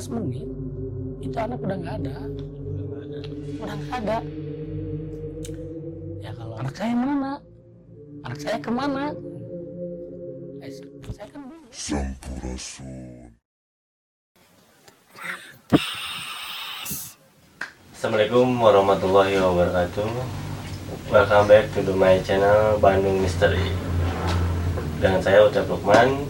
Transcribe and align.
jarak 0.00 0.08
16 0.08 0.16
menit 0.16 0.48
itu 1.20 1.36
anak 1.36 1.60
udah 1.60 1.76
nggak 1.76 1.96
ada. 2.00 2.16
Udah 3.60 3.76
nggak 3.76 3.98
ada. 4.00 4.18
Ya 6.24 6.30
kalau 6.32 6.54
anak 6.56 6.74
saya 6.74 6.94
mana? 6.96 7.32
Anak 8.24 8.38
saya 8.40 8.56
ke 8.56 8.70
mana? 8.72 9.04
Eh, 10.64 10.72
saya 11.12 11.28
kan. 11.28 11.40
Sampurasun. 11.68 13.36
Assalamualaikum 17.92 18.48
warahmatullahi 18.56 19.36
wabarakatuh. 19.36 20.08
Welcome 21.12 21.46
back 21.46 21.68
to 21.76 21.92
my 21.92 22.16
channel 22.24 22.80
Bandung 22.80 23.20
Mystery. 23.20 23.68
Dengan 24.96 25.20
saya 25.20 25.44
Ucap 25.44 25.68
Lukman 25.68 26.24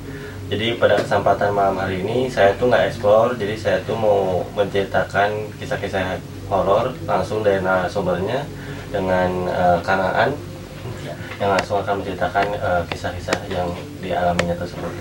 Jadi 0.51 0.75
pada 0.83 0.99
kesempatan 0.99 1.55
malam 1.55 1.79
hari 1.79 2.03
ini 2.03 2.27
Saya 2.27 2.59
tuh 2.59 2.67
nggak 2.67 2.91
explore 2.91 3.39
Jadi 3.39 3.55
saya 3.55 3.79
tuh 3.87 3.95
mau 3.95 4.43
menceritakan 4.59 5.47
kisah-kisah 5.63 6.19
horor 6.51 6.91
Langsung 7.07 7.47
dari 7.47 7.63
narasumbernya 7.63 8.43
Dengan 8.91 9.47
uh, 9.47 9.79
Kanaan 9.87 10.35
Yang 11.39 11.51
langsung 11.57 11.77
akan 11.81 12.05
menceritakan 12.05 12.47
eh, 12.53 12.83
kisah-kisah 12.93 13.49
yang 13.49 13.73
dialaminya 14.05 14.53
tersebut. 14.61 14.93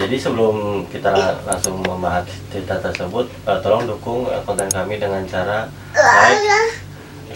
Jadi 0.00 0.16
sebelum 0.16 0.88
kita 0.88 1.12
langsung 1.44 1.84
membahas 1.84 2.24
cerita 2.48 2.80
tersebut, 2.80 3.28
eh, 3.28 3.58
tolong 3.60 3.84
dukung 3.84 4.24
konten 4.48 4.72
kami 4.72 4.96
dengan 4.96 5.20
cara 5.28 5.68
like, 5.92 6.80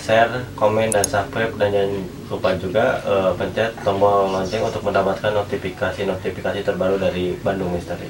share, 0.07 0.31
komen, 0.55 0.95
dan 0.95 1.03
subscribe 1.03 1.51
dan 1.59 1.75
jangan 1.75 1.93
lupa 2.31 2.55
juga 2.55 2.85
eh, 3.03 3.31
pencet 3.35 3.75
tombol 3.83 4.31
lonceng 4.31 4.63
untuk 4.63 4.87
mendapatkan 4.87 5.35
notifikasi-notifikasi 5.35 6.63
terbaru 6.63 6.95
dari 6.95 7.35
Bandung 7.43 7.75
Misteri. 7.75 8.07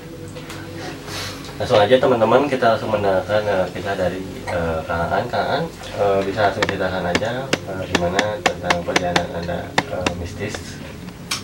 Langsung 1.56 1.80
aja 1.80 1.97
teman-teman 1.97 2.52
kita 2.52 2.77
langsung 2.77 2.92
mendengarkan 2.92 3.41
eh, 3.48 3.67
kisah 3.72 3.97
dari 3.97 4.20
eh, 4.44 4.78
Kang 4.84 5.08
Aan. 5.08 5.24
Kang 5.33 5.47
Aan, 5.48 5.64
eh, 5.97 6.20
bisa 6.20 6.52
langsung 6.52 6.64
ceritakan 6.69 7.05
aja 7.08 7.30
eh, 7.48 7.83
gimana 7.89 8.20
tentang 8.44 8.77
perjalanan 8.84 9.28
anda 9.33 9.58
eh, 9.89 10.11
mistis. 10.20 10.77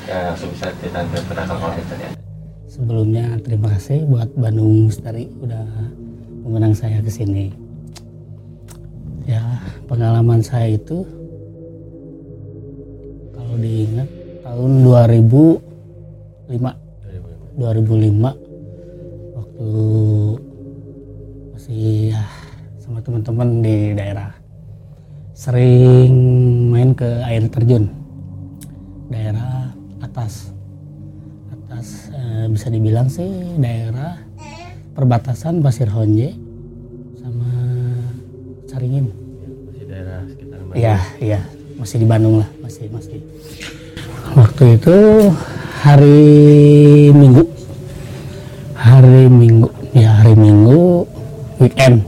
Ya, 0.04 0.28
langsung 0.28 0.52
bisa 0.52 0.68
ceritakan 0.76 1.08
kepada 1.16 1.48
Kang 1.48 1.64
Aan 1.64 1.80
tadi. 1.88 2.06
sebelumnya 2.68 3.36
terima 3.40 3.68
kasih 3.72 4.04
buat 4.04 4.32
Bandung 4.32 4.88
Misteri 4.88 5.28
udah 5.40 5.60
mengundang 6.40 6.72
saya 6.72 7.04
ke 7.04 7.12
sini 7.12 7.52
ya 9.22 9.44
pengalaman 9.86 10.40
saya 10.42 10.74
itu 10.74 11.04
kalau 13.34 13.54
diingat 13.58 14.08
tahun 14.42 14.70
2005 14.84 16.82
2005 17.58 19.36
waktu 19.36 19.70
masih 21.52 22.10
ya 22.16 22.24
sama 22.82 22.98
teman-teman 23.04 23.62
di 23.62 23.94
daerah. 23.94 24.34
Sering 25.32 26.12
main 26.74 26.90
ke 26.96 27.06
air 27.24 27.46
terjun. 27.48 27.88
Daerah 29.12 29.70
atas. 30.02 30.50
Atas 31.52 32.10
eh, 32.10 32.50
bisa 32.50 32.66
dibilang 32.72 33.06
sih 33.06 33.56
daerah 33.60 34.18
perbatasan 34.92 35.64
Pasir 35.64 35.88
Honje 35.88 36.36
sama 37.16 37.48
Caringin 38.68 39.21
sekitar 40.28 40.58
Bandung. 40.62 40.78
Iya, 40.78 40.96
iya, 41.18 41.40
masih 41.78 41.96
di 42.02 42.06
Bandung 42.06 42.34
lah, 42.42 42.48
masih 42.62 42.86
masih. 42.92 43.18
Waktu 44.32 44.64
itu 44.80 44.96
hari 45.82 46.20
Minggu, 47.12 47.44
hari 48.78 49.26
Minggu, 49.28 49.68
ya 49.92 50.10
hari 50.22 50.34
Minggu 50.38 51.04
weekend. 51.60 52.06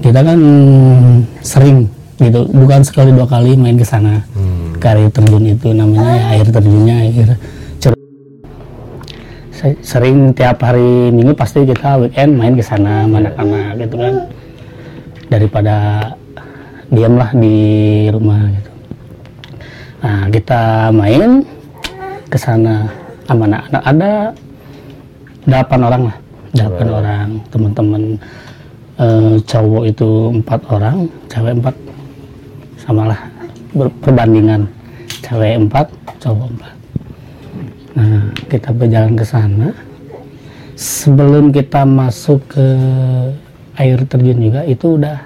Kita 0.00 0.20
kan 0.24 0.40
sering 1.44 1.88
gitu, 2.20 2.48
bukan 2.52 2.80
sekali 2.84 3.12
dua 3.12 3.28
kali 3.28 3.56
main 3.56 3.76
ke 3.76 3.86
sana. 3.86 4.24
Hmm. 4.32 4.76
Ke 4.80 4.96
air 4.96 5.12
terjun 5.12 5.44
itu 5.44 5.72
namanya 5.76 6.32
air 6.32 6.48
terjunnya 6.48 6.96
air 7.04 7.36
Sering 9.84 10.32
tiap 10.32 10.56
hari 10.64 11.12
Minggu 11.12 11.36
pasti 11.36 11.68
kita 11.68 12.00
weekend 12.00 12.32
main 12.32 12.56
ke 12.56 12.64
sana, 12.64 13.04
mana 13.04 13.28
anak 13.36 13.76
gitu 13.76 14.00
kan. 14.00 14.14
Daripada 15.28 15.76
diamlah 16.90 17.30
di 17.38 17.56
rumah 18.10 18.50
gitu. 18.50 18.72
Nah 20.02 20.20
kita 20.28 20.90
main 20.90 21.46
ke 22.26 22.38
sana 22.38 22.86
sama 23.26 23.46
anak-anak 23.46 23.82
ada 23.86 24.12
delapan 25.46 25.80
orang 25.86 26.02
lah, 26.10 26.16
delapan 26.50 26.88
orang 26.90 27.28
teman-teman 27.50 28.02
eh, 28.98 29.34
cowok 29.46 29.84
itu 29.86 30.08
empat 30.34 30.60
orang, 30.70 30.96
cewek 31.30 31.54
empat, 31.62 31.74
samalah 32.82 33.20
ber- 33.70 33.94
perbandingan 34.02 34.66
cewek 35.22 35.62
empat, 35.62 35.86
cowok 36.18 36.46
empat. 36.58 36.74
Nah 37.94 38.22
kita 38.50 38.70
berjalan 38.74 39.14
ke 39.14 39.24
sana. 39.24 39.68
Sebelum 40.80 41.52
kita 41.52 41.84
masuk 41.84 42.40
ke 42.56 42.66
air 43.76 44.00
terjun 44.08 44.40
juga 44.40 44.64
itu 44.64 44.96
udah 44.96 45.20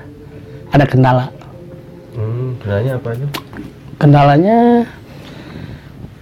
ada 0.75 0.83
kendala 0.83 1.31
kendalanya 2.65 2.93
apa 2.97 3.09
aja? 3.13 3.27
kendalanya 4.01 4.59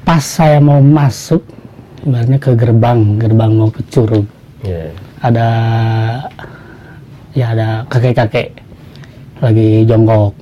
pas 0.03 0.23
saya 0.27 0.59
mau 0.59 0.83
masuk 0.83 1.39
ibaratnya 2.03 2.39
ke 2.43 2.51
gerbang 2.59 3.15
gerbang 3.15 3.51
mau 3.55 3.71
ke 3.71 3.79
curug 3.87 4.27
Iya. 4.67 4.91
ada 5.23 5.49
ya 7.31 7.55
ada 7.55 7.69
kakek-kakek 7.87 8.59
lagi 9.39 9.87
jongkok 9.87 10.35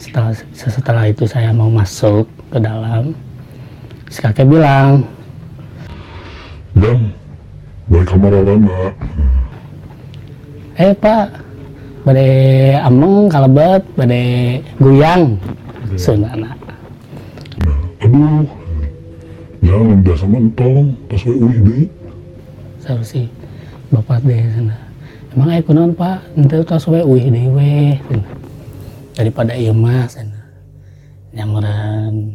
setelah 0.00 0.32
setelah 0.56 1.04
itu 1.04 1.28
saya 1.28 1.52
mau 1.52 1.68
masuk 1.68 2.24
ke 2.48 2.56
dalam 2.56 3.12
si 4.08 4.24
kakek 4.24 4.48
bilang 4.48 5.04
Dam, 6.72 7.12
balik 7.92 8.08
kamar 8.08 8.32
eh 10.80 10.92
pak 10.96 11.47
bade 12.08 12.28
ameng 12.80 13.28
kalebet 13.28 13.84
bade 13.92 14.22
guyang 14.80 15.36
sunana 16.00 16.56
Aduh, 17.98 18.46
jangan 19.60 19.98
biasa 20.06 20.24
mentong, 20.30 20.94
tas 21.10 21.26
we 21.26 21.34
uih 21.34 21.58
deui. 21.66 21.84
saya 22.78 23.02
si 23.02 23.26
bapak 23.90 24.22
deh 24.22 24.38
sana. 24.54 24.78
Emang 25.34 25.50
aku 25.50 25.74
non 25.74 25.90
pak? 25.92 26.22
Nanti 26.38 26.62
tas 26.62 26.86
we 26.86 27.02
uih 27.02 27.26
deh 27.26 27.46
we. 27.50 27.98
Daripada 29.18 29.58
iya 29.58 29.74
mas 29.74 30.14
cenah. 30.14 30.38
nyamuran 31.34 32.34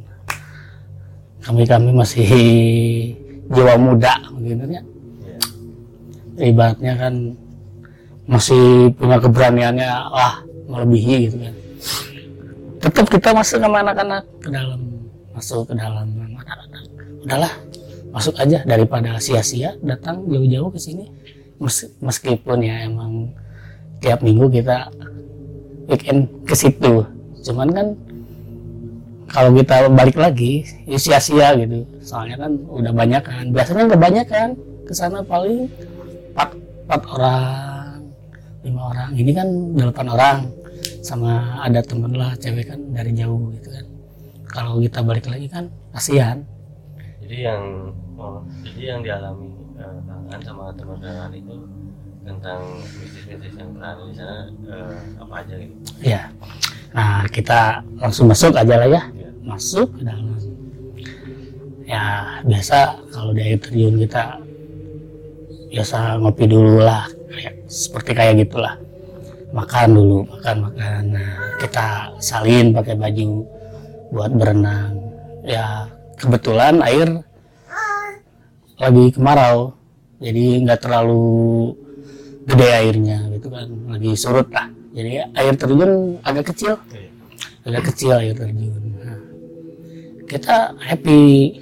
kami 1.42 1.66
kami 1.66 1.90
masih 1.92 2.30
jiwa 3.52 3.76
muda 3.76 4.16
begitu 4.38 4.80
ya 4.80 4.82
ibaratnya 6.40 6.94
kan 6.96 7.14
masih 8.24 8.92
punya 8.96 9.20
keberaniannya 9.20 9.92
wah 10.12 10.36
melebihi 10.72 11.16
gitu 11.30 11.38
kan. 11.44 11.56
Tetap 12.84 13.06
kita 13.08 13.30
masuk 13.32 13.58
sama 13.64 13.80
anak-anak 13.84 14.24
ke 14.44 14.50
dalam 14.52 14.80
masuk 15.36 15.68
ke 15.68 15.74
dalam 15.76 16.08
anak-anak. 16.08 16.84
Udahlah 17.24 17.54
masuk 18.12 18.36
aja 18.40 18.60
daripada 18.64 19.18
sia-sia 19.20 19.76
datang 19.84 20.24
jauh-jauh 20.28 20.72
ke 20.72 20.80
sini. 20.80 21.08
Mes- 21.60 21.92
meskipun 22.04 22.60
ya 22.64 22.88
emang 22.88 23.32
tiap 24.04 24.20
minggu 24.20 24.52
kita 24.52 24.92
weekend 25.88 26.28
ke 26.44 26.56
situ. 26.56 27.04
Cuman 27.44 27.68
kan 27.72 27.88
kalau 29.32 29.50
kita 29.56 29.90
balik 29.92 30.16
lagi 30.20 30.64
ya 30.88 31.00
sia-sia 31.00 31.56
gitu. 31.60 31.84
Soalnya 32.04 32.48
kan 32.48 32.52
udah 32.68 32.92
banyak 32.92 33.24
kan. 33.24 33.46
Biasanya 33.52 33.84
nggak 33.92 34.04
banyak 34.04 34.28
kan 34.28 34.50
ke 34.84 34.94
sana 34.96 35.24
paling 35.24 35.68
empat 36.36 36.50
empat 36.84 37.02
orang 37.16 37.73
orang. 38.94 39.10
Ini 39.18 39.32
kan 39.34 39.48
delapan 39.74 40.08
orang 40.14 40.38
sama 41.02 41.60
ada 41.66 41.82
temen 41.82 42.14
lah 42.14 42.38
cewek 42.38 42.70
kan 42.70 42.80
dari 42.94 43.12
jauh 43.18 43.50
gitu 43.58 43.70
kan. 43.74 43.86
Kalau 44.54 44.78
kita 44.78 45.02
balik 45.02 45.26
lagi 45.26 45.50
kan 45.50 45.66
kasihan. 45.92 46.46
Jadi 47.26 47.38
yang 47.42 47.90
oh, 48.22 48.46
jadi 48.62 48.82
yang 48.94 49.00
dialami 49.02 49.50
eh, 49.82 49.98
Kang 50.06 50.24
Aan 50.30 50.42
sama 50.46 50.70
teman-teman 50.78 51.34
itu 51.34 51.56
tentang 52.24 52.62
bisnis-bisnis 53.04 53.54
yang 53.60 53.70
pernah 53.76 53.90
ada 53.92 54.04
di 54.08 54.16
sana 54.16 54.38
eh, 54.48 54.98
apa 55.20 55.34
aja 55.44 55.54
gitu. 55.60 55.76
ya 56.00 56.22
nah 56.96 57.28
kita 57.28 57.84
langsung 58.00 58.32
masuk 58.32 58.56
aja 58.56 58.80
lah 58.80 58.88
ya. 58.88 59.04
Iya. 59.12 59.30
masuk 59.44 59.88
ke 59.98 60.02
dalam. 60.08 60.38
Ya 61.84 62.04
biasa 62.48 62.96
kalau 63.12 63.36
di 63.36 63.42
air 63.44 63.60
terjun 63.60 64.00
kita 64.00 64.40
biasa 65.74 66.22
ngopi 66.22 66.46
dulu 66.48 66.86
lah 66.86 67.10
seperti 67.74 68.14
kayak 68.14 68.46
gitulah. 68.46 68.78
Makan 69.50 69.88
dulu 69.98 70.30
makan 70.30 70.56
makan. 70.70 71.02
Nah 71.18 71.32
kita 71.58 72.14
salin 72.22 72.70
pakai 72.70 72.94
baju 72.94 73.30
buat 74.14 74.32
berenang. 74.38 74.94
Ya 75.42 75.90
kebetulan 76.22 76.86
air 76.86 77.26
lagi 78.78 79.06
kemarau 79.14 79.74
jadi 80.22 80.66
nggak 80.66 80.82
terlalu 80.86 81.74
gede 82.46 82.70
airnya 82.70 83.18
gitu 83.34 83.50
kan. 83.50 83.68
Lagi 83.90 84.12
surut 84.14 84.48
lah. 84.54 84.70
Jadi 84.94 85.12
air 85.34 85.54
terjun 85.58 86.22
agak 86.22 86.54
kecil. 86.54 86.78
Agak 87.66 87.90
kecil 87.90 88.14
air 88.22 88.38
terjun. 88.38 88.74
Nah, 89.02 89.22
kita 90.30 90.78
happy 90.78 91.58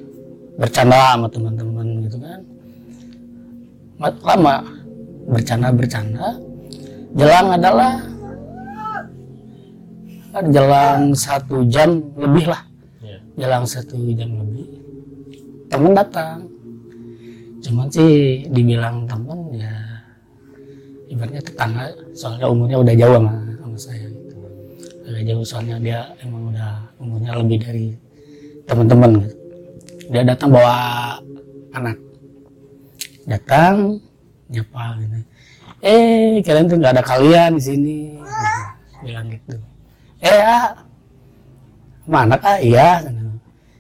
bercanda 0.60 1.16
sama 1.16 1.28
teman-teman 1.31 1.88
gitu 2.06 2.18
kan. 2.19 2.40
Ma- 4.02 4.22
lama 4.25 4.81
bercanda 5.29 5.69
bercanda 5.69 6.27
jelang 7.13 7.47
adalah 7.53 7.94
kan 10.31 10.45
jelang 10.47 11.01
satu 11.12 11.68
jam 11.68 12.00
lebih 12.15 12.47
lah 12.47 12.63
Iya. 13.03 13.18
jelang 13.35 13.65
satu 13.68 13.97
jam 14.15 14.31
lebih 14.31 14.68
temen 15.68 15.91
datang 15.91 16.47
cuman 17.62 17.88
sih 17.91 18.45
dibilang 18.50 19.03
temen 19.06 19.39
ya 19.53 19.73
ibaratnya 21.12 21.41
tetangga 21.44 21.85
soalnya 22.15 22.47
umurnya 22.47 22.77
udah 22.79 22.95
jauh 22.95 23.15
sama, 23.19 23.33
sama 23.59 23.77
saya 23.77 24.06
gitu. 24.07 24.35
agak 25.06 25.24
jauh 25.27 25.45
soalnya 25.45 25.75
dia 25.83 26.00
emang 26.24 26.50
udah 26.56 26.71
umurnya 26.97 27.31
lebih 27.35 27.57
dari 27.59 27.88
teman-teman 28.65 29.12
gitu. 29.19 29.35
dia 30.09 30.24
datang 30.24 30.50
bawa 30.56 30.75
anak 31.75 31.97
datang 33.27 34.00
nyapa 34.51 35.00
gitu. 35.00 35.18
Eh 35.81 36.44
kalian 36.44 36.68
tuh 36.68 36.77
nggak 36.77 36.94
ada 37.00 37.03
kalian 37.03 37.57
di 37.57 37.63
sini. 37.63 37.98
Gitu. 38.19 38.59
bilang 39.01 39.27
gitu. 39.33 39.57
Eh 40.21 40.30
ya 40.30 40.77
mana 42.06 42.38
kak 42.38 42.62
iya 42.62 43.01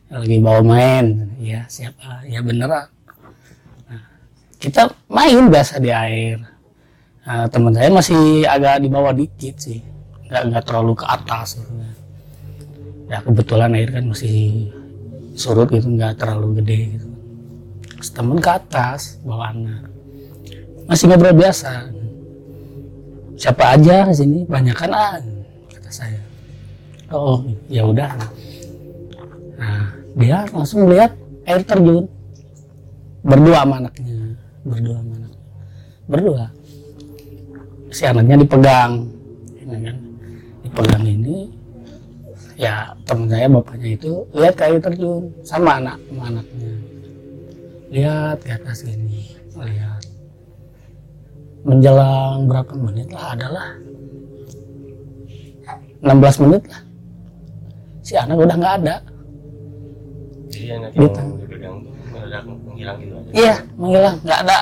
lagi 0.09 0.37
bawa 0.41 0.61
main. 0.65 1.29
Iya 1.37 1.67
siapa 1.69 2.25
ya 2.25 2.41
beneran 2.41 2.89
Nah, 3.85 4.01
kita 4.57 4.89
main 5.11 5.45
biasa 5.51 5.77
di 5.77 5.93
air. 5.93 6.41
Nah, 7.21 7.45
teman 7.53 7.75
saya 7.75 7.93
masih 7.93 8.49
agak 8.49 8.81
di 8.81 8.89
bawah 8.89 9.13
dikit 9.13 9.61
sih. 9.61 9.85
Nggak 10.25 10.41
nggak 10.49 10.63
terlalu 10.65 10.93
ke 10.97 11.05
atas. 11.05 11.59
Gitu. 11.59 11.73
ya 13.11 13.19
kebetulan 13.19 13.75
air 13.75 13.91
kan 13.91 14.07
masih 14.07 14.71
surut 15.35 15.67
gitu 15.67 15.91
nggak 15.91 16.15
terlalu 16.17 16.63
gede 16.63 16.97
gitu. 16.97 17.07
Temen 18.15 18.41
ke 18.41 18.49
atas 18.49 19.21
bawa 19.21 19.53
anak 19.53 20.00
masih 20.91 21.07
ngobrol 21.07 21.31
biasa. 21.31 21.87
Siapa 23.39 23.79
aja 23.79 24.11
di 24.11 24.15
sini? 24.19 24.39
Banyak 24.43 24.75
kan 24.75 24.91
kata 25.71 25.87
saya. 25.87 26.19
Oh 27.15 27.39
ya 27.71 27.87
udah. 27.87 28.11
Nah 29.55 29.95
dia 30.19 30.43
langsung 30.51 30.91
lihat 30.91 31.15
air 31.47 31.63
terjun. 31.63 32.11
Berdua 33.23 33.63
sama 33.63 33.79
anaknya 33.79 34.35
berdua 34.67 34.99
sama 34.99 35.13
anaknya. 35.15 35.41
Berdua. 36.11 36.45
Si 37.95 38.03
anaknya 38.03 38.35
dipegang 38.43 38.91
ya 39.63 39.77
kan. 39.79 39.97
Dipegang 40.67 41.03
ini 41.07 41.37
ya 42.59 42.93
teman 43.07 43.31
saya 43.31 43.47
bapaknya 43.47 43.89
itu 43.95 44.27
lihat 44.35 44.55
air 44.59 44.77
terjun 44.83 45.31
sama 45.47 45.79
anak 45.79 45.97
sama 46.11 46.23
anaknya. 46.35 46.71
Lihat 47.95 48.37
ke 48.43 48.51
atas 48.59 48.83
ini 48.83 49.39
lihat 49.55 50.00
menjelang 51.61 52.49
berapa 52.49 52.73
menit 52.73 53.07
lah 53.13 53.37
adalah 53.37 53.67
16 56.01 56.43
menit 56.47 56.63
lah. 56.65 56.81
Si 58.01 58.13
anak 58.17 58.37
udah 58.41 58.55
nggak 58.57 58.75
ada. 58.81 58.95
Jadi 60.49 60.67
anak 60.73 60.89
tuh 60.97 61.09
mendadak 62.11 62.41
menghilang 62.47 62.97
gitu 62.97 63.13
aja. 63.13 63.29
iya 63.31 63.55
menghilang 63.77 64.15
nggak 64.25 64.39
ada. 64.47 64.59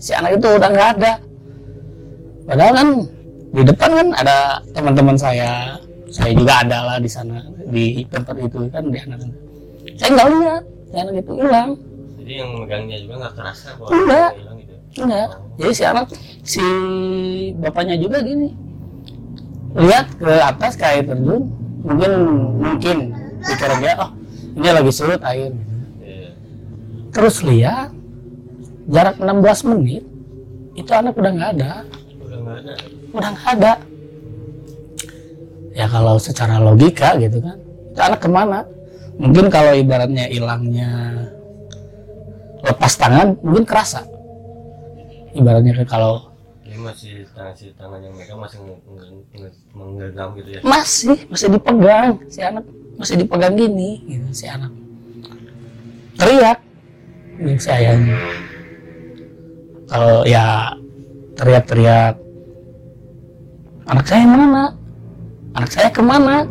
Si 0.00 0.10
anak 0.16 0.30
itu 0.40 0.48
udah 0.48 0.70
nggak 0.72 0.90
ada. 0.96 1.12
Padahal 2.48 2.72
kan 2.72 2.88
di 3.48 3.62
depan 3.64 3.90
kan 3.92 4.08
ada 4.16 4.36
teman-teman 4.72 5.16
saya. 5.20 5.76
Saya 6.08 6.32
juga 6.32 6.64
ada 6.64 6.78
lah 6.88 6.96
di 6.96 7.10
sana 7.12 7.44
di 7.68 8.00
tempat 8.08 8.32
itu 8.40 8.64
kan 8.72 8.80
di 8.88 8.96
anak 8.96 9.28
saya 10.00 10.08
nggak 10.14 10.28
lihat 10.32 10.62
si 10.88 10.94
anak 10.96 11.14
itu 11.20 11.32
hilang. 11.36 11.70
Jadi 12.16 12.32
yang 12.32 12.50
megangnya 12.56 12.96
juga 13.04 13.14
nggak 13.20 13.34
kerasa 13.36 13.68
bahwa 13.76 13.90
hilang 13.92 14.56
gitu. 14.62 14.67
Enggak. 14.96 15.30
Jadi 15.58 15.72
si 15.74 15.82
anak 15.84 16.06
si 16.46 16.64
bapaknya 17.58 17.98
juga 17.98 18.22
gini. 18.22 18.54
Lihat 19.76 20.06
ke 20.16 20.32
atas 20.40 20.72
ke 20.78 20.84
air 20.86 21.04
terjun 21.04 21.50
mungkin 21.84 22.12
mungkin. 22.56 22.98
Pikir 23.38 23.70
dia 23.78 23.94
oh 24.00 24.10
ini 24.58 24.68
lagi 24.70 24.90
surut 24.90 25.22
air. 25.22 25.52
Iya. 26.02 26.30
terus 27.14 27.40
lihat 27.46 27.94
jarak 28.90 29.16
16 29.20 29.70
menit 29.70 30.04
itu 30.74 30.90
anak 30.90 31.14
udah 31.14 31.32
nggak 31.34 31.50
ada. 31.58 31.72
Udah 32.22 32.38
nggak 32.38 32.56
ada. 32.58 32.74
udah 33.14 33.30
nggak 33.34 33.52
ada. 33.58 33.72
Ya 35.78 35.86
kalau 35.86 36.18
secara 36.18 36.58
logika 36.58 37.14
gitu 37.22 37.38
kan 37.38 37.58
itu 37.94 38.00
anak 38.02 38.20
ke 38.22 38.28
mana? 38.30 38.66
Mungkin 39.18 39.50
kalau 39.50 39.74
ibaratnya 39.74 40.30
hilangnya 40.30 40.90
lepas 42.62 42.92
tangan 42.98 43.38
mungkin 43.42 43.66
kerasa 43.66 44.02
ibaratnya 45.34 45.84
kalau 45.84 46.30
Ini 46.68 46.76
masih 46.84 47.24
tangan 47.32 47.54
si 47.56 47.72
tangan 47.72 47.96
yang 48.04 48.12
megang 48.12 48.36
masih 48.44 48.60
menggenggam 49.72 50.28
gitu 50.36 50.48
ya. 50.52 50.60
masih 50.60 51.16
masih 51.32 51.48
dipegang 51.56 52.20
si 52.28 52.44
anak 52.44 52.64
masih 53.00 53.14
dipegang 53.24 53.56
gini 53.56 54.04
gitu 54.04 54.28
si 54.36 54.44
anak. 54.44 54.68
Teriak 56.20 56.58
ini 57.40 57.56
si 57.56 57.68
ayahnya. 57.72 58.18
Kalau 59.88 60.28
ya 60.28 60.76
teriak-teriak 61.40 62.20
anak 63.88 64.04
saya 64.04 64.24
mana? 64.28 64.64
Anak 65.56 65.70
saya 65.72 65.88
ke 65.88 66.02
mana? 66.04 66.44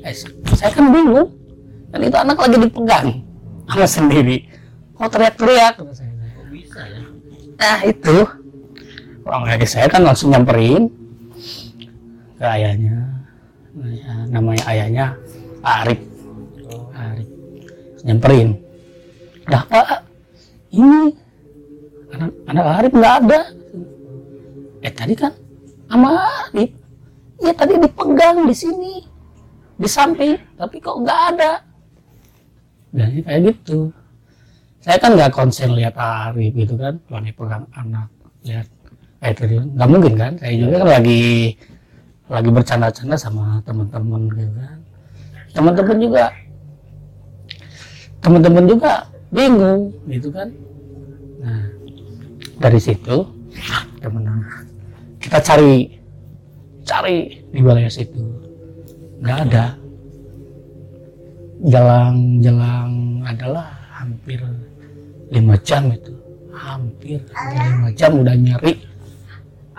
Eh, 0.00 0.16
saya 0.56 0.72
kan 0.72 0.88
bingung 0.88 1.28
dan 1.92 2.00
itu 2.00 2.16
anak 2.16 2.40
lagi 2.40 2.56
dipegang 2.56 3.08
sama 3.68 3.84
sendiri. 3.84 4.48
Kok 4.96 5.10
teriak-teriak 5.12 5.74
bisa 6.48 6.82
ya? 6.88 7.02
Nah 7.60 7.80
itu. 7.84 8.16
Orang 9.28 9.44
kakek 9.46 9.68
saya 9.68 9.86
kan 9.86 10.02
langsung 10.02 10.32
nyamperin 10.32 10.88
ke 12.40 12.44
ayahnya. 12.48 12.96
Namanya 14.32 14.64
ayahnya 14.72 15.06
Arif. 15.60 16.00
Arif. 16.96 17.28
Nyamperin. 18.02 18.56
Dah 19.44 19.62
pak 19.68 20.08
ini 20.72 21.12
anak 22.16 22.32
anak 22.48 22.64
Arif 22.80 22.92
nggak 22.96 23.14
ada. 23.22 23.40
Eh 24.80 24.92
tadi 24.96 25.12
kan 25.12 25.36
sama 25.92 26.16
Arif. 26.48 26.72
Ya 27.44 27.52
tadi 27.52 27.76
dipegang 27.76 28.48
di 28.48 28.56
sini 28.56 29.04
di 29.76 29.88
samping 29.88 30.36
tapi 30.56 30.80
kok 30.80 30.96
nggak 30.96 31.20
ada? 31.36 31.60
Dan 32.90 33.20
kayak 33.22 33.54
gitu 33.54 33.92
saya 34.80 34.96
kan 34.96 35.12
nggak 35.12 35.32
konsen 35.36 35.76
lihat 35.76 35.92
Arif 35.96 36.56
gitu 36.56 36.74
kan. 36.80 36.96
Lagi 37.12 37.30
pegang 37.36 37.68
anak 37.76 38.08
lihat 38.44 38.66
tadi 39.20 39.60
nggak 39.60 39.88
mungkin 39.88 40.14
kan? 40.16 40.32
Saya 40.40 40.54
juga 40.56 40.74
kan 40.80 40.88
lagi 41.00 41.54
lagi 42.30 42.48
bercanda-canda 42.48 43.16
sama 43.20 43.60
teman-teman 43.68 44.22
gitu 44.32 44.52
kan. 44.56 44.78
Teman-teman 45.52 45.96
juga 46.00 46.24
teman-teman 48.20 48.64
juga 48.64 48.92
bingung 49.28 49.92
gitu 50.08 50.28
kan. 50.32 50.48
Nah 51.44 51.64
dari 52.60 52.80
situ 52.80 53.16
teman 54.00 54.24
kita 55.20 55.38
cari 55.44 56.00
cari 56.88 57.44
di 57.52 57.60
wilayah 57.60 57.92
situ. 57.92 58.20
Nggak 59.20 59.38
ada. 59.48 59.66
Jelang-jelang 61.60 63.20
adalah 63.20 63.79
hampir 64.00 64.40
lima 65.28 65.54
jam 65.60 65.92
itu. 65.92 66.12
Hampir 66.50 67.20
hampir 67.36 67.60
lima 67.68 67.88
jam 67.92 68.10
udah 68.16 68.34
nyari. 68.34 68.72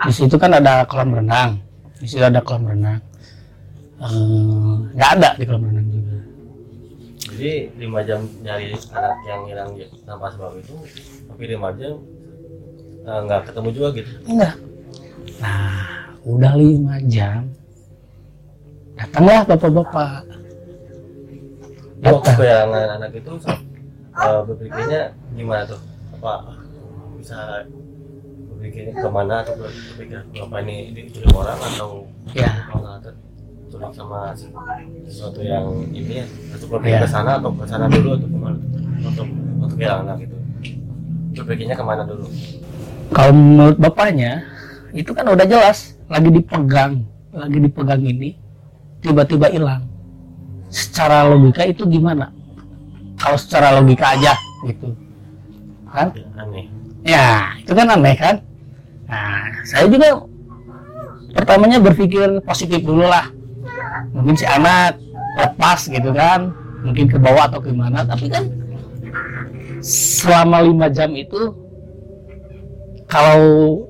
Di 0.02 0.12
situ 0.14 0.34
kan 0.38 0.54
ada 0.54 0.86
kolam 0.86 1.14
renang. 1.14 1.58
Di 1.98 2.06
situ 2.06 2.22
ada 2.22 2.38
kolam 2.42 2.70
renang. 2.70 3.02
Eh, 4.02 4.74
nggak 4.94 5.10
ada 5.18 5.30
di 5.38 5.44
kolam 5.46 5.66
renang 5.66 5.86
juga. 5.90 6.16
Jadi 7.32 7.52
lima 7.78 8.00
jam 8.06 8.20
dari 8.42 8.74
anak 8.94 9.16
yang 9.26 9.40
hilang 9.50 9.70
tanpa 10.06 10.26
sebab 10.30 10.52
itu, 10.58 10.74
tapi 11.26 11.42
lima 11.50 11.70
jam 11.74 11.94
eh, 13.02 13.20
nggak 13.26 13.40
ketemu 13.50 13.68
juga 13.74 13.88
gitu. 13.98 14.10
enggak. 14.30 14.54
Nah 15.42 15.74
udah 16.22 16.52
lima 16.54 16.94
jam 17.10 17.50
datanglah 18.94 19.42
bapak-bapak. 19.46 20.22
Datang. 22.02 22.34
kehilangan 22.34 22.88
anak 22.98 23.12
itu 23.14 23.32
eh, 24.12 24.40
berpikirnya 24.44 25.02
gimana 25.32 25.62
tuh? 25.64 25.80
Apa 26.20 26.54
bisa 27.18 27.64
berpikirnya 28.62 28.94
ke 28.94 29.08
mana 29.10 29.34
atau 29.42 29.54
berpikir 29.58 30.22
apa 30.22 30.56
ini 30.62 30.94
diculik 30.94 31.34
orang 31.34 31.58
atau 31.58 32.06
ya. 32.30 32.50
malah 32.70 33.02
tertulis 33.02 33.90
sama 33.90 34.30
sesuatu 35.06 35.42
yang 35.42 35.66
ini 35.90 36.22
ya 36.22 36.26
atau 36.54 36.66
berpikir 36.70 36.98
Iya. 36.98 37.02
ke 37.02 37.08
sana 37.10 37.30
atau 37.42 37.50
ke 37.54 37.64
sana 37.66 37.90
dulu 37.90 38.14
atau 38.14 38.28
ke 38.30 38.38
mana 38.38 38.58
untuk 39.02 39.26
untuk 39.58 39.76
kehilangan 39.78 40.04
anak 40.06 40.18
itu. 40.30 40.36
Berpikirnya 41.32 41.74
ke 41.74 41.84
mana 41.86 42.02
dulu? 42.06 42.26
Kalau 43.10 43.32
menurut 43.34 43.76
bapaknya 43.82 44.46
itu 44.94 45.10
kan 45.10 45.26
udah 45.26 45.46
jelas 45.48 45.96
lagi 46.06 46.28
dipegang 46.30 47.02
lagi 47.32 47.58
dipegang 47.58 48.02
ini 48.04 48.36
tiba-tiba 49.02 49.50
hilang. 49.50 49.82
Secara 50.70 51.26
logika 51.28 51.66
itu 51.66 51.82
gimana 51.88 52.30
kalau 53.22 53.38
secara 53.38 53.78
logika 53.78 54.18
aja 54.18 54.34
gitu. 54.66 54.90
Kan? 55.94 56.10
Aneh. 56.34 56.66
Ya 57.06 57.54
itu 57.62 57.70
kan 57.70 57.86
aneh 57.94 58.18
kan? 58.18 58.42
Nah 59.06 59.46
saya 59.62 59.86
juga 59.86 60.26
pertamanya 61.30 61.78
berpikir 61.78 62.42
positif 62.42 62.82
dulu 62.82 63.06
lah. 63.06 63.30
Mungkin 64.10 64.34
si 64.34 64.42
anak 64.42 64.98
lepas 65.38 65.86
gitu 65.86 66.10
kan. 66.10 66.50
Mungkin 66.82 67.06
ke 67.06 67.16
bawah 67.22 67.46
atau 67.46 67.62
gimana. 67.62 68.02
Tapi 68.02 68.26
kan 68.26 68.50
selama 69.82 70.66
lima 70.66 70.90
jam 70.90 71.14
itu 71.14 71.54
kalau 73.06 73.86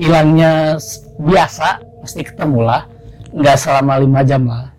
hilangnya 0.00 0.80
biasa 1.20 1.84
pasti 2.00 2.24
ketemu 2.24 2.64
lah. 2.64 2.88
Nggak 3.28 3.56
selama 3.60 4.00
lima 4.00 4.20
jam 4.24 4.48
lah. 4.48 4.72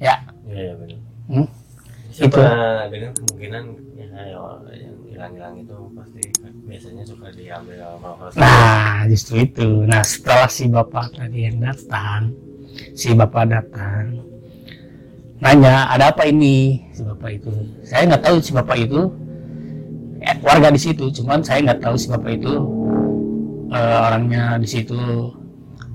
Ya. 0.00 0.24
Ya 0.48 0.72
hmm? 0.72 0.85
Siapa 2.16 2.32
Itu. 2.32 2.40
dengan 2.96 3.12
kemungkinan 3.12 3.64
ya, 3.92 4.08
ya, 4.08 4.40
yang 4.72 4.96
hilang-hilang 5.04 5.54
itu 5.60 5.76
pasti 5.92 6.22
biasanya 6.64 7.04
suka 7.04 7.28
diambil 7.36 7.76
sama 7.84 8.32
Nah, 8.40 9.04
justru 9.12 9.44
itu. 9.44 9.68
Nah, 9.84 10.00
setelah 10.00 10.48
si 10.48 10.64
bapak 10.64 11.12
tadi 11.12 11.44
yang 11.44 11.60
datang, 11.60 12.32
si 12.96 13.12
bapak 13.12 13.44
datang, 13.52 14.24
nanya, 15.44 15.92
ada 15.92 16.08
apa 16.08 16.24
ini? 16.24 16.88
Si 16.96 17.04
bapak 17.04 17.30
itu. 17.36 17.52
Saya 17.84 18.08
nggak 18.08 18.24
tahu 18.24 18.36
si 18.40 18.50
bapak 18.56 18.76
itu 18.80 19.00
eh, 20.24 20.36
warga 20.40 20.72
di 20.72 20.80
situ, 20.80 21.04
cuman 21.20 21.44
saya 21.44 21.60
nggak 21.68 21.84
tahu 21.84 22.00
si 22.00 22.08
bapak 22.08 22.32
itu 22.32 22.52
eh, 23.76 23.98
orangnya 24.08 24.56
di 24.56 24.68
situ 24.68 24.96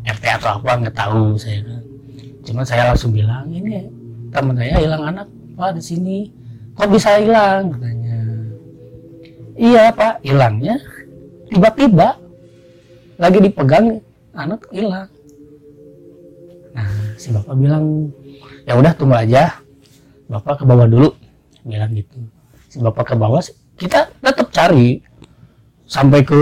RT 0.05 0.25
atau 0.37 0.61
apa 0.61 0.85
nggak 0.85 0.97
tahu 0.97 1.33
saya 1.33 1.65
kan. 1.65 1.81
Cuman 2.45 2.65
saya 2.65 2.93
langsung 2.93 3.09
bilang 3.09 3.49
ini 3.49 3.89
teman 4.29 4.53
saya 4.53 4.77
hilang 4.77 5.03
anak 5.09 5.40
pak 5.55 5.77
di 5.77 5.84
sini. 5.84 6.17
Kok 6.75 6.88
bisa 6.89 7.20
hilang? 7.20 7.75
Katanya. 7.75 8.20
Iya 9.60 9.84
pak, 9.93 10.24
hilangnya 10.24 10.75
tiba-tiba 11.51 12.15
lagi 13.20 13.39
dipegang 13.43 14.00
anak 14.34 14.63
hilang. 14.72 15.12
Nah 16.72 16.89
si 17.20 17.29
bapak 17.29 17.53
bilang 17.60 18.10
ya 18.63 18.79
udah 18.79 18.96
tunggu 18.96 19.20
aja, 19.20 19.60
bapak 20.31 20.62
ke 20.62 20.63
bawah 20.63 20.88
dulu, 20.88 21.12
bilang 21.67 21.91
gitu. 21.93 22.17
Si 22.72 22.79
bapak 22.79 23.13
ke 23.13 23.15
bawah, 23.20 23.43
kita 23.75 24.10
tetap 24.24 24.48
cari 24.55 25.03
sampai 25.86 26.24
ke 26.24 26.41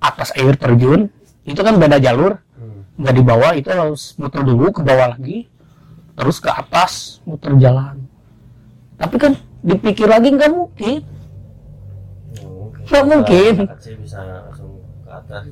atas 0.00 0.32
air 0.40 0.56
terjun, 0.56 1.12
itu 1.44 1.60
kan 1.60 1.76
beda 1.76 2.00
jalur, 2.00 2.40
Hmm. 2.56 2.84
nggak 2.96 3.14
di 3.16 3.22
bawah 3.24 3.52
itu 3.56 3.68
harus 3.68 4.16
muter 4.16 4.40
dulu 4.40 4.72
ke 4.72 4.80
bawah 4.80 5.12
lagi, 5.12 5.48
terus 6.20 6.36
ke 6.36 6.52
atas 6.52 7.24
muter 7.24 7.56
jalan. 7.56 7.96
Tapi 9.00 9.16
kan 9.16 9.32
dipikir 9.64 10.04
lagi 10.04 10.28
nggak 10.28 10.52
mungkin. 10.52 11.00
Mungkin. 12.44 12.84
Nggak 12.84 13.04
mungkin. 13.08 13.54
Gitu 13.64 14.68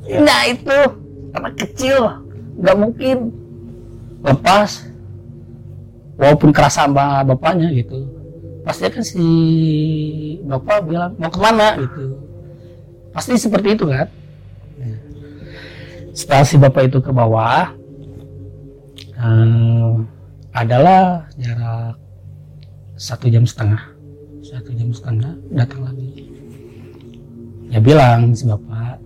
ya. 0.04 0.20
Nah 0.20 0.40
itu 0.44 0.76
anak 1.32 1.54
kecil 1.56 2.28
nggak 2.60 2.76
mungkin 2.76 3.16
lepas 4.20 4.84
walaupun 6.18 6.50
keras 6.50 6.74
sama 6.74 7.22
bapaknya 7.22 7.70
gitu 7.70 8.10
pasti 8.66 8.90
kan 8.90 9.04
si 9.06 9.26
bapak 10.42 10.82
bilang 10.84 11.14
mau 11.16 11.30
ke 11.30 11.38
mana 11.38 11.78
gitu 11.78 12.18
pasti 13.14 13.38
seperti 13.38 13.78
itu 13.78 13.86
kan 13.86 14.10
setelah 16.12 16.44
si 16.44 16.58
bapak 16.58 16.90
itu 16.90 16.98
ke 16.98 17.14
bawah 17.14 17.70
eh, 19.14 19.92
adalah 20.52 21.28
jarak 21.36 21.96
satu 22.98 23.28
jam 23.28 23.44
setengah. 23.44 23.80
Satu 24.42 24.72
jam 24.72 24.90
setengah 24.94 25.36
datang 25.52 25.84
lagi. 25.84 26.28
Ya 27.68 27.78
bilang 27.84 28.32
si 28.32 28.48
bapak 28.48 28.96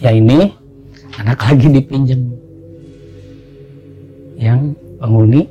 ya 0.00 0.16
ini 0.16 0.56
anak 1.20 1.44
lagi 1.44 1.68
dipinjam 1.68 2.32
yang 4.38 4.72
penghuni 4.96 5.44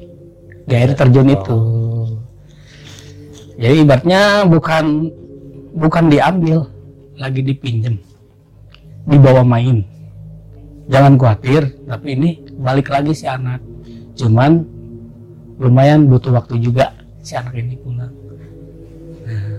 di 0.65 0.73
air 0.73 0.91
terjun 0.97 1.29
itu. 1.29 1.59
Jadi 3.57 3.75
ibaratnya 3.85 4.45
bukan 4.49 5.11
bukan 5.77 6.05
diambil 6.09 6.65
lagi 7.19 7.45
dipinjam. 7.45 8.01
Dibawa 9.05 9.45
main. 9.45 9.85
Jangan 10.89 11.19
khawatir 11.19 11.77
tapi 11.85 12.15
ini 12.17 12.29
balik 12.57 12.89
lagi 12.89 13.13
si 13.13 13.27
anak 13.27 13.59
cuman 14.17 14.65
lumayan 15.61 16.09
butuh 16.09 16.33
waktu 16.33 16.57
juga 16.61 16.93
si 17.21 17.37
anak 17.37 17.53
ini 17.57 17.77
pulang. 17.81 18.13
Nah, 19.25 19.57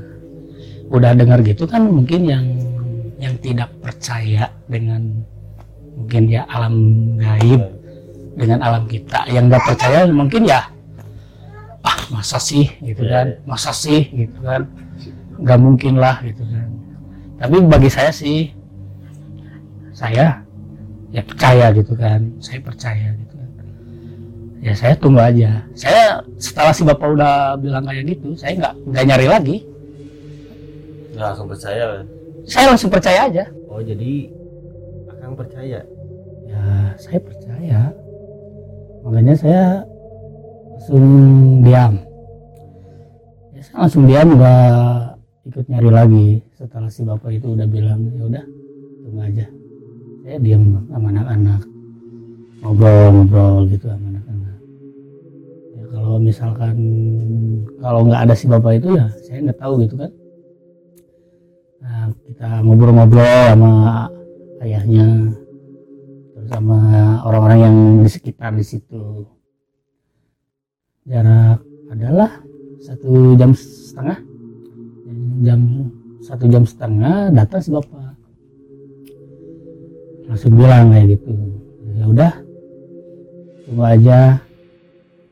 udah 0.91 1.11
dengar 1.15 1.43
gitu 1.47 1.67
kan 1.67 1.87
mungkin 1.87 2.27
yang 2.27 2.45
yang 3.19 3.35
tidak 3.43 3.71
percaya 3.83 4.51
dengan 4.71 5.27
mungkin 5.99 6.31
ya 6.31 6.47
alam 6.47 6.75
gaib 7.19 7.63
dengan 8.39 8.59
alam 8.63 8.87
kita. 8.87 9.27
Yang 9.31 9.45
nggak 9.55 9.65
percaya 9.67 9.99
mungkin 10.07 10.43
ya 10.47 10.61
ah 11.83 11.99
masa 12.11 12.39
sih? 12.39 12.67
Gitu 12.83 13.03
kan. 13.07 13.27
Iya. 13.35 13.47
masa 13.47 13.71
sih? 13.75 14.07
Gitu 14.11 14.39
kan. 14.43 14.71
Nggak 15.39 15.59
mungkin 15.59 15.95
lah 15.99 16.23
gitu 16.23 16.43
kan. 16.47 16.69
Tapi 17.39 17.57
bagi 17.67 17.91
saya 17.91 18.11
sih 18.11 18.51
saya 19.95 20.47
ya 21.11 21.23
percaya 21.27 21.75
gitu 21.75 21.95
kan. 21.99 22.39
Saya 22.39 22.63
percaya 22.63 23.15
gitu 23.19 23.38
ya 24.63 24.73
saya 24.75 24.95
tunggu 24.99 25.21
aja. 25.23 25.63
Saya 25.79 26.23
setelah 26.39 26.73
si 26.75 26.83
bapak 26.83 27.09
udah 27.15 27.55
bilang 27.59 27.85
kayak 27.87 28.05
gitu 28.11 28.35
saya 28.35 28.53
nggak 28.59 28.75
nggak 28.91 29.05
nyari 29.07 29.27
lagi. 29.27 29.57
Nggak 31.15 31.27
langsung 31.35 31.49
percaya 31.51 31.85
kan? 31.99 32.07
saya 32.49 32.65
langsung 32.73 32.89
percaya 32.89 33.29
aja. 33.29 33.45
Oh 33.69 33.85
jadi 33.85 34.33
akang 35.13 35.37
percaya? 35.37 35.81
Ya 36.49 36.63
saya 36.97 37.19
percaya. 37.21 37.81
Makanya 39.05 39.35
saya 39.37 39.63
langsung 40.73 41.05
diam. 41.61 41.93
Ya 43.53 43.61
saya 43.61 43.77
langsung 43.85 44.05
diam 44.09 44.29
nggak 44.33 45.03
ikut 45.53 45.65
nyari 45.69 45.91
lagi. 45.93 46.29
Setelah 46.57 46.89
si 46.89 47.05
bapak 47.05 47.37
itu 47.37 47.53
udah 47.53 47.69
bilang 47.69 48.01
ya 48.17 48.25
udah 48.25 48.45
tunggu 49.05 49.21
aja. 49.29 49.47
Saya 50.25 50.37
diam 50.41 50.63
sama 50.89 51.09
anak-anak. 51.13 51.63
Ngobrol-ngobrol 52.59 53.71
gitu 53.71 53.87
sama 53.87 54.07
anak-anak 54.09 54.38
kalau 55.89 56.21
misalkan 56.21 56.77
kalau 57.81 58.05
nggak 58.05 58.29
ada 58.29 58.35
si 58.37 58.45
bapak 58.45 58.81
itu 58.81 58.89
ya 58.97 59.09
saya 59.25 59.41
nggak 59.49 59.61
tahu 59.61 59.73
gitu 59.85 59.95
kan. 59.97 60.13
Nah, 61.79 62.11
kita 62.27 62.49
ngobrol-ngobrol 62.67 63.25
sama 63.55 63.73
ayahnya 64.61 65.31
terus 66.35 66.49
sama 66.51 66.79
orang-orang 67.25 67.59
yang 67.63 67.77
di 68.05 68.11
sekitar 68.11 68.53
di 68.53 68.65
situ. 68.67 69.25
Jarak 71.09 71.65
adalah 71.89 72.31
satu 72.85 73.39
jam 73.41 73.57
setengah. 73.57 74.19
Jam 75.41 75.61
satu 76.21 76.45
jam 76.51 76.65
setengah 76.69 77.33
datang 77.33 77.61
si 77.65 77.71
bapak. 77.73 78.13
Langsung 80.29 80.53
bilang 80.53 80.93
kayak 80.93 81.17
gitu. 81.17 81.33
Ya 81.97 82.05
udah 82.05 82.33
tunggu 83.65 83.85
aja 83.85 84.48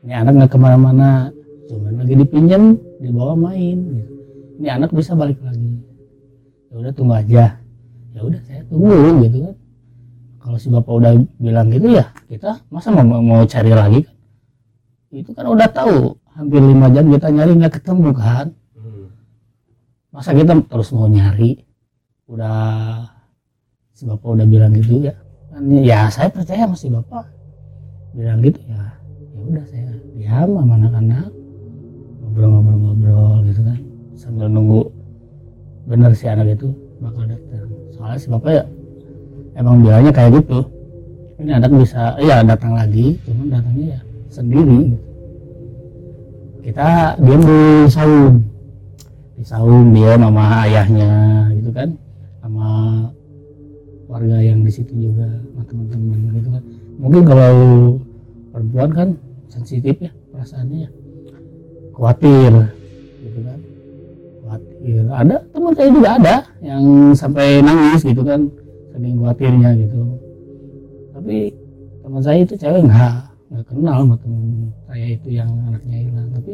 ini 0.07 0.15
anak 0.15 0.39
nggak 0.39 0.51
ke 0.55 0.57
mana-mana 0.57 1.35
cuman 1.67 1.99
lagi 1.99 2.15
dipinjam 2.15 2.79
dibawa 3.03 3.35
main. 3.35 3.75
Gitu. 3.75 4.11
ini 4.63 4.67
anak 4.71 4.95
bisa 4.95 5.11
balik 5.19 5.35
lagi. 5.43 5.83
Ya 6.71 6.75
udah 6.79 6.91
tunggu 6.95 7.13
aja. 7.19 7.59
Ya 8.15 8.21
udah 8.23 8.39
saya 8.47 8.63
tunggu 8.71 9.19
gitu 9.27 9.37
kan. 9.51 9.55
Kalau 10.39 10.57
si 10.63 10.71
bapak 10.71 10.93
udah 10.95 11.11
bilang 11.43 11.67
gitu 11.75 11.91
ya 11.91 12.07
kita 12.31 12.63
masa 12.71 12.95
mau 12.95 13.19
mau 13.19 13.43
cari 13.43 13.75
lagi 13.75 13.99
kan? 14.07 14.15
Itu 15.11 15.35
kan 15.35 15.43
udah 15.43 15.67
tahu 15.75 16.15
hampir 16.39 16.63
lima 16.63 16.87
jam 16.87 17.11
kita 17.11 17.27
nyari 17.27 17.51
nggak 17.59 17.83
ketemu 17.83 18.09
kan? 18.15 18.47
Hmm. 18.79 19.11
masa 20.15 20.31
kita 20.31 20.55
terus 20.71 20.95
mau 20.95 21.11
nyari? 21.11 21.67
Udah 22.31 22.55
si 23.91 24.07
bapak 24.07 24.39
udah 24.39 24.47
bilang 24.47 24.71
gitu 24.71 25.11
ya. 25.11 25.19
Kan 25.51 25.67
ya 25.83 26.07
saya 26.07 26.31
percaya 26.31 26.63
sama 26.63 26.79
si 26.79 26.87
bapak. 26.87 27.27
Bilang 28.15 28.39
gitu 28.39 28.63
ya 28.71 28.97
udah 29.47 29.65
saya 29.67 29.91
diam 30.19 30.49
sama 30.59 30.73
anak-anak 30.75 31.27
ngobrol-ngobrol-ngobrol 32.19 33.35
gitu 33.47 33.61
kan. 33.63 33.79
Sambil 34.19 34.47
nunggu 34.51 34.81
bener 35.87 36.11
si 36.11 36.27
anak 36.27 36.51
itu 36.51 36.67
bakal 36.99 37.23
datang. 37.23 37.69
Soalnya 37.95 38.17
si 38.19 38.27
bapak 38.27 38.51
ya 38.51 38.63
emang 39.55 39.81
bilangnya 39.81 40.11
kayak 40.11 40.43
gitu. 40.43 40.59
Ini 41.37 41.51
anak 41.61 41.71
bisa 41.73 42.17
ya 42.19 42.43
datang 42.43 42.73
lagi 42.75 43.15
cuman 43.23 43.47
datangnya 43.53 43.87
ya 43.95 43.99
sendiri 44.27 44.77
gitu. 44.91 45.05
kita 46.67 47.15
diam 47.23 47.41
di 47.41 47.61
saung. 47.87 48.35
Di 49.37 49.43
saung 49.45 49.95
dia 49.95 50.17
sama 50.17 50.43
ayahnya 50.67 51.11
gitu 51.55 51.69
kan. 51.71 51.89
Sama 52.43 52.67
warga 54.11 54.37
yang 54.43 54.65
di 54.65 54.71
situ 54.71 54.91
juga 54.97 55.29
teman-teman 55.67 56.19
gitu 56.35 56.49
kan. 56.51 56.63
Mungkin 56.97 57.23
kalau 57.23 57.53
perempuan 58.49 58.89
kan 58.89 59.09
sensitif 59.47 59.95
ya 59.99 60.11
perasaannya 60.31 60.77
ya. 60.87 60.89
Khawatir 61.95 62.51
gitu 63.25 63.39
kan. 63.41 63.59
Khawatir. 64.45 65.01
Ada 65.09 65.35
teman 65.51 65.73
saya 65.73 65.89
juga 65.89 66.09
ada 66.15 66.35
yang 66.61 66.83
sampai 67.17 67.63
nangis 67.63 68.01
gitu 68.05 68.21
kan 68.21 68.51
saking 68.93 69.15
khawatirnya 69.17 69.69
gitu. 69.81 70.01
Tapi 71.17 71.37
teman 72.05 72.21
saya 72.21 72.39
itu 72.43 72.53
cewek 72.57 72.81
nggak 72.85 73.13
nggak 73.47 73.65
kenal 73.71 73.97
sama 74.03 74.15
teman 74.19 74.43
saya 74.85 75.07
itu 75.13 75.29
yang 75.31 75.49
anaknya 75.69 75.97
hilang. 76.05 76.29
Tapi 76.35 76.53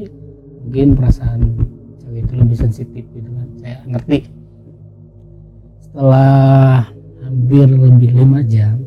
mungkin 0.63 0.87
perasaan 0.95 1.39
cewek 2.03 2.21
itu 2.23 2.33
lebih 2.39 2.57
sensitif 2.57 3.03
gitu 3.11 3.29
kan 3.31 3.47
saya 3.59 3.77
ngerti. 3.89 4.19
Setelah 5.83 6.89
hampir 7.23 7.67
lebih 7.69 8.11
lima 8.11 8.41
jam 8.43 8.82